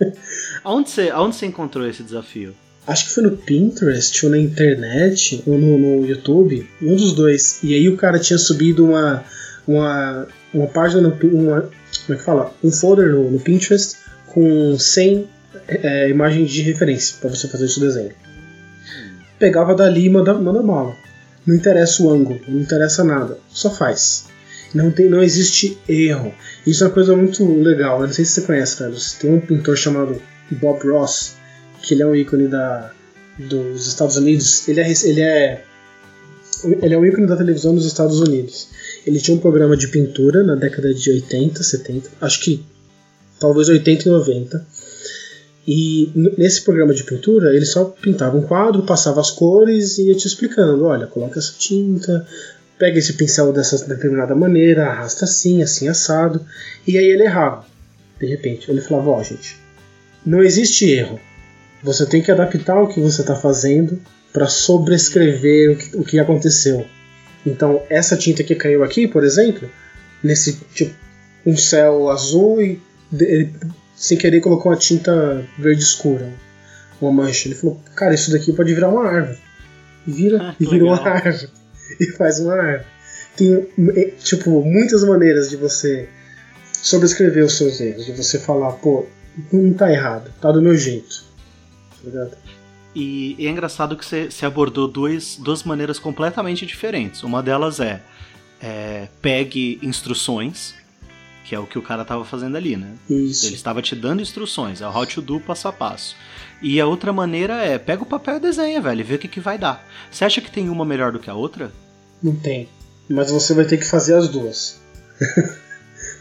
aonde, 0.64 0.88
você, 0.88 1.10
aonde 1.10 1.36
você 1.36 1.44
encontrou 1.44 1.86
esse 1.86 2.02
desafio? 2.02 2.54
Acho 2.86 3.06
que 3.06 3.14
foi 3.14 3.22
no 3.22 3.36
Pinterest 3.36 4.24
ou 4.24 4.30
na 4.30 4.38
internet 4.38 5.42
ou 5.46 5.58
no, 5.58 5.78
no, 5.78 6.06
YouTube, 6.06 6.68
um 6.82 6.96
dos 6.96 7.12
dois. 7.12 7.60
E 7.62 7.74
aí 7.74 7.88
o 7.88 7.96
cara 7.96 8.18
tinha 8.18 8.38
subido 8.38 8.84
uma 8.84 9.24
uma, 9.66 10.26
uma 10.52 10.66
página 10.66 11.02
no 11.02 11.14
uma, 11.28 11.62
como 11.62 12.14
é 12.14 12.16
que 12.16 12.22
fala? 12.22 12.54
Um 12.62 12.70
folder 12.70 13.10
no, 13.10 13.30
no 13.30 13.40
Pinterest 13.40 13.96
com 14.26 14.78
100 14.78 15.26
é, 15.68 16.08
imagens 16.10 16.50
de 16.50 16.62
referência 16.62 17.16
para 17.20 17.30
você 17.30 17.48
fazer 17.48 17.64
esse 17.66 17.80
desenho. 17.80 18.12
Pegava 19.38 19.74
dali 19.74 20.06
e 20.06 20.10
manda, 20.10 20.34
manda 20.34 20.62
bala. 20.62 20.96
Não 21.46 21.54
interessa 21.54 22.02
o 22.02 22.12
ângulo, 22.12 22.40
não 22.48 22.60
interessa 22.60 23.04
nada, 23.04 23.38
só 23.50 23.70
faz. 23.70 24.26
Não, 24.72 24.90
tem, 24.90 25.08
não 25.08 25.22
existe 25.22 25.78
erro. 25.88 26.34
Isso 26.66 26.82
é 26.82 26.86
uma 26.88 26.92
coisa 26.92 27.14
muito 27.14 27.44
legal. 27.62 28.00
Eu 28.00 28.06
não 28.06 28.12
sei 28.12 28.24
se 28.24 28.32
você 28.32 28.40
conhece, 28.42 28.76
Carlos. 28.76 29.12
Tem 29.12 29.32
um 29.32 29.40
pintor 29.40 29.76
chamado 29.76 30.20
Bob 30.50 30.88
Ross 30.88 31.36
que 31.84 31.94
ele 31.94 32.02
é 32.02 32.06
um 32.06 32.14
ícone 32.14 32.48
da, 32.48 32.92
dos 33.38 33.86
Estados 33.86 34.16
Unidos. 34.16 34.66
Ele 34.68 34.80
é, 34.80 34.92
ele 35.04 35.20
é 35.20 35.64
ele 36.80 36.94
é 36.94 36.98
um 36.98 37.04
ícone 37.04 37.26
da 37.26 37.36
televisão 37.36 37.74
dos 37.74 37.84
Estados 37.84 38.20
Unidos. 38.20 38.68
Ele 39.06 39.20
tinha 39.20 39.36
um 39.36 39.40
programa 39.40 39.76
de 39.76 39.88
pintura 39.88 40.42
na 40.42 40.54
década 40.54 40.94
de 40.94 41.10
80, 41.10 41.62
70, 41.62 42.10
acho 42.20 42.40
que 42.40 42.64
talvez 43.38 43.68
80 43.68 44.08
e 44.08 44.12
90. 44.12 44.66
E 45.66 46.12
nesse 46.36 46.62
programa 46.62 46.92
de 46.94 47.04
pintura, 47.04 47.54
ele 47.54 47.64
só 47.64 47.84
pintava 47.84 48.36
um 48.36 48.42
quadro, 48.42 48.84
passava 48.84 49.20
as 49.20 49.30
cores 49.30 49.98
e 49.98 50.08
ia 50.08 50.14
te 50.14 50.26
explicando: 50.26 50.84
olha, 50.84 51.06
coloca 51.06 51.38
essa 51.38 51.54
tinta, 51.58 52.26
pega 52.78 52.98
esse 52.98 53.14
pincel 53.14 53.52
dessa 53.52 53.86
determinada 53.86 54.34
maneira, 54.34 54.86
arrasta 54.86 55.24
assim, 55.24 55.62
assim, 55.62 55.88
assado. 55.88 56.44
E 56.86 56.98
aí 56.98 57.06
ele 57.06 57.24
errava. 57.24 57.64
De 58.20 58.26
repente, 58.26 58.70
ele 58.70 58.80
falava: 58.80 59.10
ó, 59.10 59.20
oh, 59.20 59.24
gente, 59.24 59.56
não 60.24 60.42
existe 60.42 60.90
erro. 60.90 61.18
Você 61.84 62.06
tem 62.06 62.22
que 62.22 62.32
adaptar 62.32 62.80
o 62.80 62.88
que 62.88 62.98
você 62.98 63.20
está 63.20 63.36
fazendo 63.36 64.00
para 64.32 64.48
sobrescrever 64.48 65.72
o 65.72 65.76
que, 65.76 65.96
o 65.98 66.04
que 66.04 66.18
aconteceu. 66.18 66.86
Então, 67.46 67.82
essa 67.90 68.16
tinta 68.16 68.42
que 68.42 68.54
caiu 68.54 68.82
aqui, 68.82 69.06
por 69.06 69.22
exemplo, 69.22 69.70
nesse 70.22 70.54
tipo, 70.74 70.94
um 71.44 71.56
céu 71.56 72.08
azul 72.08 72.62
e 72.62 72.80
ele, 73.12 73.52
sem 73.94 74.16
querer 74.16 74.40
colocou 74.40 74.72
uma 74.72 74.78
tinta 74.78 75.46
verde 75.58 75.82
escura, 75.82 76.32
uma 77.00 77.12
mancha. 77.12 77.48
Ele 77.48 77.54
falou: 77.54 77.78
Cara, 77.94 78.14
isso 78.14 78.32
daqui 78.32 78.50
pode 78.52 78.74
virar 78.74 78.88
uma 78.88 79.06
árvore. 79.06 79.38
E 80.06 80.10
vira, 80.10 80.38
ah, 80.40 80.56
e 80.58 80.66
vira 80.66 80.84
uma 80.84 81.00
árvore. 81.00 81.50
E 82.00 82.06
faz 82.12 82.40
uma 82.40 82.54
árvore. 82.54 82.86
Tem, 83.36 83.68
é, 83.94 84.04
tipo, 84.18 84.64
muitas 84.64 85.04
maneiras 85.04 85.50
de 85.50 85.56
você 85.56 86.08
sobrescrever 86.72 87.44
os 87.44 87.58
seus 87.58 87.78
erros, 87.78 88.06
de 88.06 88.12
você 88.12 88.38
falar: 88.38 88.72
Pô, 88.72 89.04
não 89.52 89.74
tá 89.74 89.92
errado, 89.92 90.32
tá 90.40 90.50
do 90.50 90.62
meu 90.62 90.74
jeito. 90.74 91.33
Obrigado. 92.06 92.36
E, 92.94 93.34
e 93.38 93.46
é 93.46 93.50
engraçado 93.50 93.96
que 93.96 94.04
você, 94.04 94.46
abordou 94.46 94.86
duas, 94.86 95.36
duas 95.36 95.64
maneiras 95.64 95.98
completamente 95.98 96.64
diferentes. 96.64 97.22
Uma 97.22 97.42
delas 97.42 97.80
é, 97.80 98.00
é 98.60 99.08
pegue 99.20 99.80
instruções, 99.82 100.74
que 101.44 101.54
é 101.54 101.58
o 101.58 101.66
que 101.66 101.78
o 101.78 101.82
cara 101.82 102.02
estava 102.02 102.24
fazendo 102.24 102.56
ali, 102.56 102.76
né? 102.76 102.94
Isso. 103.10 103.46
Ele 103.46 103.56
estava 103.56 103.82
te 103.82 103.96
dando 103.96 104.22
instruções, 104.22 104.80
é 104.80 104.86
o 104.86 104.96
how 104.96 105.04
to 105.04 105.20
do 105.20 105.40
passo 105.40 105.66
a 105.66 105.72
passo. 105.72 106.14
E 106.62 106.80
a 106.80 106.86
outra 106.86 107.12
maneira 107.12 107.54
é, 107.54 107.78
pega 107.78 108.02
o 108.02 108.06
papel 108.06 108.36
e 108.36 108.40
desenha, 108.40 108.80
velho, 108.80 109.00
e 109.00 109.04
vê 109.04 109.14
o 109.16 109.18
que, 109.18 109.28
que 109.28 109.40
vai 109.40 109.58
dar. 109.58 109.84
Você 110.10 110.24
acha 110.24 110.40
que 110.40 110.50
tem 110.50 110.68
uma 110.68 110.84
melhor 110.84 111.10
do 111.10 111.18
que 111.18 111.28
a 111.28 111.34
outra? 111.34 111.72
Não 112.22 112.36
tem. 112.36 112.68
Mas 113.08 113.30
você 113.30 113.52
vai 113.54 113.64
ter 113.64 113.76
que 113.76 113.84
fazer 113.84 114.14
as 114.14 114.28
duas. 114.28 114.80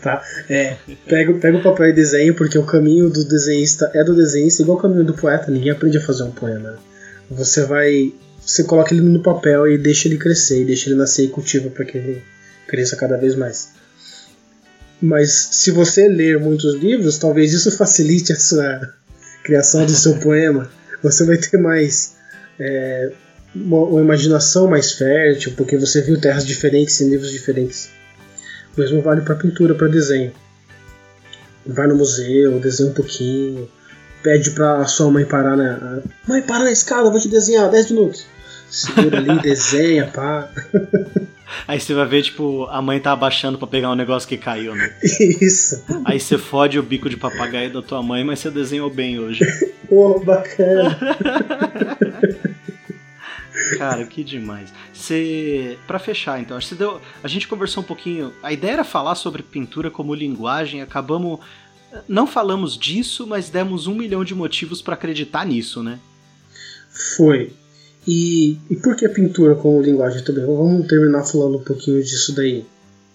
tá? 0.02 0.24
É, 0.50 0.76
pega, 1.08 1.34
pega 1.34 1.58
o 1.58 1.64
papel 1.64 1.90
e 1.90 1.94
desenha, 1.94 2.34
porque 2.34 2.58
o 2.58 2.66
caminho 2.66 3.10
do 3.10 3.24
desenhista 3.24 3.90
é 3.94 4.04
do 4.04 4.16
desenhista, 4.16 4.62
igual 4.62 4.78
o 4.78 4.82
caminho 4.82 5.04
do 5.04 5.14
poeta, 5.14 5.52
ninguém 5.52 5.72
aprende 5.72 5.98
a 5.98 6.02
fazer 6.02 6.24
um 6.24 6.32
poema. 6.32 6.78
Você 7.30 7.64
vai. 7.66 8.14
Você 8.46 8.64
coloca 8.64 8.94
ele 8.94 9.02
no 9.02 9.22
papel 9.22 9.68
e 9.68 9.78
deixa 9.78 10.08
ele 10.08 10.18
crescer, 10.18 10.62
e 10.62 10.66
deixa 10.66 10.90
ele 10.90 10.98
nascer 10.98 11.24
e 11.24 11.30
cultiva 11.30 11.70
para 11.70 11.86
que 11.86 11.98
ele 11.98 12.22
cresça 12.68 12.96
cada 12.96 13.18
vez 13.18 13.36
mais. 13.36 13.70
Mas 15.02 15.50
se 15.52 15.72
você 15.72 16.08
ler 16.08 16.40
muitos 16.40 16.76
livros, 16.76 17.18
talvez 17.18 17.54
isso 17.54 17.72
facilite 17.72 18.32
a 18.34 18.36
sua 18.36 18.94
criação 19.44 19.86
do 19.86 19.92
seu 19.92 20.18
poema. 20.18 20.70
Você 21.02 21.26
vai 21.26 21.38
ter 21.38 21.58
mais 21.58 22.16
é, 22.60 23.12
uma, 23.54 23.84
uma 23.84 24.02
imaginação 24.02 24.68
mais 24.68 24.94
fértil, 24.94 25.54
porque 25.56 25.78
você 25.78 26.02
viu 26.02 26.20
terras 26.20 26.46
diferentes 26.46 27.00
em 27.02 27.10
livros 27.10 27.32
diferentes. 27.32 27.90
O 28.76 28.80
mesmo 28.80 29.02
vale 29.02 29.22
para 29.22 29.36
pintura, 29.36 29.76
para 29.76 29.88
desenho. 29.88 30.32
Vai 31.66 31.88
no 31.88 31.96
museu, 31.96 32.60
desenha 32.60 32.90
um 32.90 32.94
pouquinho, 32.94 33.70
pede 34.22 34.52
pra 34.52 34.86
sua 34.86 35.12
mãe 35.12 35.26
parar 35.26 35.56
na. 35.56 36.02
Mãe, 36.28 36.42
para 36.42 36.66
na 36.66 36.72
escada, 36.72 37.10
vou 37.10 37.20
te 37.20 37.28
desenhar 37.28 37.70
10 37.70 37.92
minutos. 37.92 38.26
Segura 38.70 39.18
ali, 39.18 39.40
desenha, 39.42 40.08
pá. 40.08 40.50
Aí 41.68 41.80
você 41.80 41.94
vai 41.94 42.06
ver, 42.08 42.24
tipo, 42.24 42.66
a 42.66 42.82
mãe 42.82 43.00
tá 43.00 43.12
abaixando 43.12 43.58
para 43.58 43.68
pegar 43.68 43.92
um 43.92 43.96
negócio 43.96 44.28
que 44.28 44.38
caiu, 44.38 44.76
né? 44.76 44.92
Isso. 45.04 45.84
Aí 46.04 46.20
você 46.20 46.38
fode 46.38 46.80
o 46.80 46.84
bico 46.84 47.08
de 47.10 47.16
papagaio 47.16 47.72
da 47.72 47.82
tua 47.82 48.02
mãe, 48.02 48.24
mas 48.24 48.40
você 48.40 48.50
desenhou 48.50 48.90
bem 48.90 49.20
hoje. 49.20 49.46
Pô, 49.88 50.20
bacana. 50.20 50.98
Cara, 53.78 54.06
que 54.06 54.24
demais. 54.24 54.74
Você, 54.94 55.78
para 55.88 56.00
fechar, 56.00 56.40
então, 56.40 56.60
você 56.60 56.76
deu, 56.76 57.02
a 57.24 57.28
gente 57.28 57.48
conversou 57.48 57.84
um 57.84 57.86
pouquinho. 57.86 58.34
A 58.42 58.52
ideia 58.52 58.74
era 58.74 58.84
falar 58.84 59.16
sobre 59.16 59.44
pintura 59.44 59.90
como 59.90 60.14
linguagem. 60.14 60.82
Acabamos, 60.82 61.40
não 62.08 62.28
falamos 62.28 62.78
disso, 62.78 63.26
mas 63.28 63.50
demos 63.50 63.88
um 63.88 63.96
milhão 63.96 64.24
de 64.24 64.36
motivos 64.36 64.82
para 64.82 64.94
acreditar 64.94 65.46
nisso, 65.46 65.82
né? 65.84 66.00
Foi. 67.16 67.54
E, 68.08 68.58
e 68.70 68.76
por 68.76 68.96
que 68.96 69.08
pintura 69.10 69.56
como 69.56 69.82
linguagem 69.82 70.24
também? 70.24 70.46
Vamos 70.46 70.88
terminar 70.88 71.24
falando 71.24 71.58
um 71.58 71.64
pouquinho 71.64 72.04
disso 72.04 72.36
daí. 72.36 72.66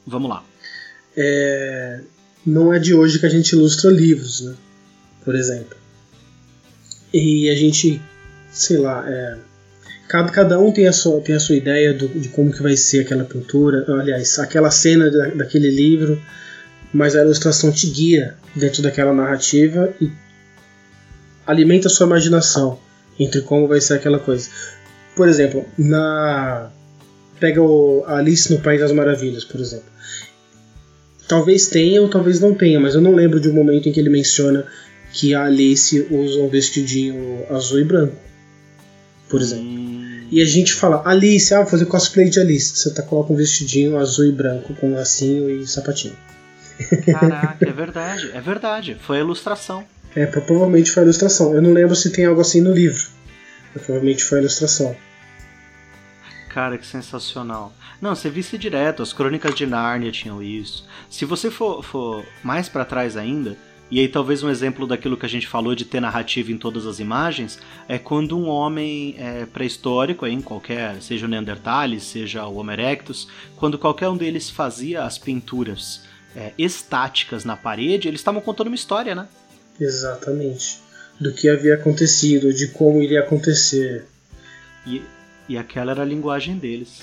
Vamos 0.06 0.30
lá. 0.30 0.44
É, 1.16 2.00
não 2.44 2.72
é 2.72 2.78
de 2.78 2.94
hoje 2.94 3.18
que 3.18 3.26
a 3.26 3.28
gente 3.28 3.52
ilustra 3.52 3.90
livros, 3.90 4.40
né? 4.40 4.54
Por 5.24 5.34
exemplo. 5.34 5.76
E 7.12 7.48
a 7.50 7.54
gente, 7.54 8.00
sei 8.50 8.78
lá, 8.78 9.04
é, 9.06 9.38
cada, 10.08 10.32
cada 10.32 10.58
um 10.58 10.72
tem 10.72 10.88
a 10.88 10.92
sua, 10.92 11.20
tem 11.20 11.34
a 11.34 11.40
sua 11.40 11.54
ideia 11.54 11.92
do, 11.92 12.08
de 12.08 12.30
como 12.30 12.50
que 12.50 12.62
vai 12.62 12.76
ser 12.76 13.00
aquela 13.00 13.24
pintura, 13.24 13.84
aliás, 14.00 14.38
aquela 14.38 14.70
cena 14.70 15.10
da, 15.10 15.26
daquele 15.26 15.70
livro, 15.70 16.20
mas 16.92 17.14
a 17.14 17.22
ilustração 17.22 17.70
te 17.70 17.86
guia 17.88 18.34
dentro 18.56 18.82
daquela 18.82 19.12
narrativa 19.12 19.92
e 20.00 20.10
alimenta 21.46 21.88
a 21.88 21.90
sua 21.90 22.06
imaginação 22.06 22.78
entre 23.20 23.42
como 23.42 23.68
vai 23.68 23.80
ser 23.80 23.94
aquela 23.94 24.18
coisa. 24.18 24.48
Por 25.14 25.28
exemplo, 25.28 25.66
na 25.76 26.70
pega 27.38 27.60
o 27.62 28.04
Alice 28.06 28.52
no 28.52 28.60
País 28.60 28.80
das 28.80 28.92
Maravilhas, 28.92 29.44
por 29.44 29.60
exemplo. 29.60 29.86
Talvez 31.28 31.68
tenha 31.68 32.00
ou 32.00 32.08
talvez 32.08 32.40
não 32.40 32.54
tenha, 32.54 32.80
mas 32.80 32.94
eu 32.94 33.00
não 33.00 33.14
lembro 33.14 33.38
de 33.38 33.48
um 33.48 33.52
momento 33.52 33.88
em 33.88 33.92
que 33.92 34.00
ele 34.00 34.08
menciona 34.08 34.64
que 35.12 35.34
a 35.34 35.44
Alice 35.44 36.06
usa 36.10 36.40
um 36.40 36.48
vestidinho 36.48 37.44
azul 37.50 37.80
e 37.80 37.84
branco, 37.84 38.16
por 39.28 39.40
exemplo. 39.40 39.77
E 40.30 40.42
a 40.42 40.44
gente 40.44 40.74
fala, 40.74 41.02
Alice, 41.04 41.54
ah, 41.54 41.58
vou 41.58 41.66
fazer 41.66 41.86
cosplay 41.86 42.28
de 42.28 42.38
Alice. 42.38 42.76
Você 42.76 42.92
tá 42.92 43.02
coloca 43.02 43.32
um 43.32 43.36
vestidinho 43.36 43.98
azul 43.98 44.26
e 44.26 44.32
branco 44.32 44.74
com 44.74 44.94
lacinho 44.94 45.50
e 45.50 45.66
sapatinho. 45.66 46.16
Caraca, 47.06 47.68
é 47.68 47.72
verdade, 47.72 48.30
é 48.32 48.40
verdade. 48.40 48.96
Foi 49.00 49.16
a 49.16 49.20
ilustração. 49.20 49.84
É, 50.14 50.26
provavelmente 50.26 50.90
foi 50.90 51.02
a 51.02 51.04
ilustração. 51.04 51.54
Eu 51.54 51.62
não 51.62 51.72
lembro 51.72 51.96
se 51.96 52.10
tem 52.10 52.24
algo 52.24 52.40
assim 52.40 52.60
no 52.60 52.72
livro. 52.72 53.06
Provavelmente 53.72 54.24
foi 54.24 54.38
a 54.38 54.40
ilustração. 54.42 54.96
Cara, 56.48 56.78
que 56.78 56.86
sensacional. 56.86 57.72
Não, 58.00 58.14
você 58.14 58.30
visse 58.30 58.56
direto, 58.58 59.02
as 59.02 59.12
crônicas 59.12 59.54
de 59.54 59.66
Nárnia 59.66 60.10
tinham 60.10 60.42
isso. 60.42 60.86
Se 61.10 61.24
você 61.24 61.50
for, 61.50 61.84
for 61.84 62.24
mais 62.42 62.68
para 62.68 62.84
trás 62.84 63.16
ainda, 63.16 63.56
e 63.90 64.00
aí 64.00 64.08
talvez 64.08 64.42
um 64.42 64.50
exemplo 64.50 64.86
daquilo 64.86 65.16
que 65.16 65.24
a 65.24 65.28
gente 65.28 65.46
falou 65.46 65.74
de 65.74 65.84
ter 65.84 66.00
narrativa 66.00 66.52
em 66.52 66.58
todas 66.58 66.86
as 66.86 66.98
imagens, 66.98 67.58
é 67.88 67.98
quando 67.98 68.36
um 68.38 68.46
homem 68.46 69.14
é, 69.18 69.46
pré-histórico, 69.46 70.26
em 70.26 70.42
qualquer, 70.42 71.00
seja 71.00 71.26
o 71.26 71.28
Neanderthales, 71.28 72.02
seja 72.02 72.46
o 72.46 72.56
Homo 72.56 72.70
erectus, 72.70 73.28
quando 73.56 73.78
qualquer 73.78 74.08
um 74.08 74.16
deles 74.16 74.50
fazia 74.50 75.04
as 75.04 75.16
pinturas 75.16 76.02
é, 76.36 76.52
estáticas 76.58 77.44
na 77.44 77.56
parede, 77.56 78.08
eles 78.08 78.20
estavam 78.20 78.40
contando 78.42 78.66
uma 78.66 78.76
história, 78.76 79.14
né? 79.14 79.26
Exatamente. 79.80 80.80
Do 81.18 81.32
que 81.32 81.48
havia 81.48 81.74
acontecido, 81.74 82.52
de 82.52 82.68
como 82.68 83.02
iria 83.02 83.20
acontecer. 83.20 84.04
E, 84.86 85.02
e 85.48 85.56
aquela 85.56 85.92
era 85.92 86.02
a 86.02 86.06
linguagem 86.06 86.58
deles. 86.58 87.02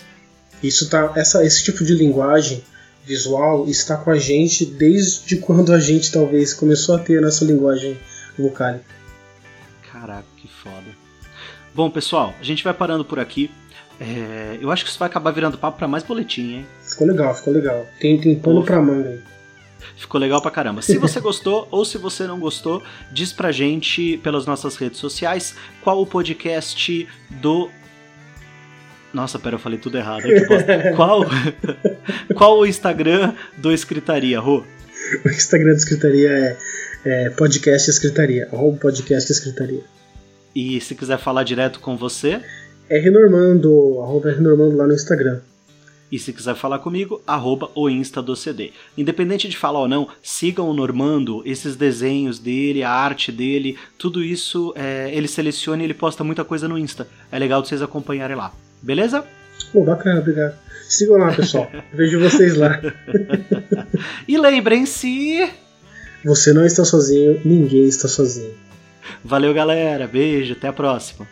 Isso 0.62 0.90
tá, 0.90 1.14
essa, 1.16 1.44
esse 1.44 1.64
tipo 1.64 1.84
de 1.84 1.94
linguagem 1.94 2.64
visual 3.06 3.68
está 3.68 3.96
com 3.98 4.12
a 4.12 4.18
gente 4.18 4.66
desde 4.66 5.38
quando 5.38 5.72
a 5.72 5.80
gente 5.80 6.12
talvez 6.12 6.54
começou 6.54 6.96
a 6.96 7.00
ter 7.00 7.20
a 7.20 7.22
nossa 7.22 7.46
linguagem 7.46 7.98
vocálica. 8.38 8.86
Caraca, 9.92 10.26
que 10.38 10.48
foda. 10.48 11.06
Bom, 11.74 11.90
pessoal, 11.90 12.34
a 12.40 12.44
gente 12.44 12.64
vai 12.64 12.74
parando 12.74 13.06
por 13.06 13.20
aqui. 13.20 13.52
É, 14.00 14.58
eu 14.62 14.72
acho 14.72 14.84
que 14.84 14.90
isso 14.90 15.00
vai 15.00 15.08
acabar 15.08 15.32
virando 15.32 15.58
papo 15.58 15.78
para 15.78 15.88
mais 15.88 16.04
boletim, 16.04 16.56
hein? 16.56 16.66
Ficou 16.82 17.08
legal, 17.08 17.34
ficou 17.34 17.54
legal. 17.54 17.86
Tem, 18.00 18.20
tem 18.20 18.38
pano 18.38 18.64
pra 18.64 18.82
manga 18.82 19.10
aí. 19.10 19.20
Ficou 19.96 20.20
legal 20.20 20.42
pra 20.42 20.52
caramba. 20.52 20.82
Se 20.82 20.98
você 20.98 21.20
gostou 21.22 21.68
ou 21.72 21.86
se 21.86 21.98
você 21.98 22.26
não 22.28 22.40
gostou, 22.40 22.84
diz 23.12 23.32
pra 23.32 23.52
gente 23.52 24.18
pelas 24.18 24.46
nossas 24.46 24.76
redes 24.76 25.00
sociais 25.00 25.56
qual 25.82 26.02
o 26.02 26.06
podcast 26.06 27.08
do. 27.30 27.70
Nossa, 29.16 29.40
pera, 29.40 29.56
eu 29.56 29.60
falei 29.60 29.80
tudo 29.80 29.98
errado. 29.98 30.24
qual, 30.98 31.22
qual 32.36 32.60
o 32.60 32.66
Instagram 32.66 33.34
do 33.56 33.72
Escritaria, 33.72 34.42
Rô? 34.42 34.62
O 35.24 35.30
Instagram 35.30 35.72
do 35.72 35.78
Escritaria 35.78 36.30
é, 36.30 36.58
é 37.06 37.30
podcast 37.30 37.90
Escritaria, 37.90 38.50
arroba 38.52 38.78
podcast 38.78 39.32
Escritaria. 39.32 39.80
E 40.54 40.82
se 40.82 40.96
quiser 40.96 41.18
falar 41.18 41.44
direto 41.44 41.80
com 41.80 41.96
você? 41.96 42.42
R 42.90 43.10
Normando, 43.10 44.02
arroba 44.04 44.32
R 44.32 44.42
Normando 44.42 44.76
lá 44.76 44.86
no 44.86 44.94
Instagram. 44.94 45.40
E 46.12 46.20
se 46.20 46.34
quiser 46.34 46.56
falar 46.56 46.80
comigo, 46.80 47.22
arroba 47.26 47.72
o 47.74 47.90
Insta 47.90 48.22
do 48.22 48.36
CD. 48.36 48.74
Independente 48.98 49.48
de 49.48 49.56
falar 49.56 49.80
ou 49.80 49.88
não, 49.88 50.10
sigam 50.22 50.70
o 50.70 50.74
Normando, 50.74 51.42
esses 51.46 51.78
desenhos 51.78 52.38
dele, 52.38 52.84
a 52.84 52.92
arte 52.92 53.32
dele, 53.32 53.78
tudo 53.98 54.22
isso 54.22 54.74
é, 54.76 55.10
ele 55.14 55.30
seleciona 55.30 55.82
e 55.82 55.86
ele 55.86 55.94
posta 55.94 56.22
muita 56.22 56.44
coisa 56.44 56.68
no 56.68 56.78
Insta. 56.78 57.08
É 57.32 57.40
legal 57.40 57.62
de 57.62 57.70
vocês 57.70 57.82
acompanharem 57.82 58.36
lá. 58.36 58.54
Beleza? 58.86 59.26
Pô, 59.74 59.84
bacana, 59.84 60.20
obrigado. 60.20 60.54
Sigam 60.88 61.18
lá, 61.18 61.34
pessoal. 61.34 61.72
Vejo 61.92 62.20
vocês 62.20 62.56
lá. 62.56 62.80
e 64.28 64.38
lembrem-se. 64.38 65.52
Você 66.24 66.54
não 66.54 66.64
está 66.64 66.86
sozinho, 66.86 67.42
ninguém 67.44 67.88
está 67.88 68.08
sozinho. 68.08 68.54
Valeu, 69.24 69.56
galera. 69.56 70.08
Beijo, 70.08 70.54
até 70.54 70.68
a 70.68 70.74
próxima. 70.74 71.28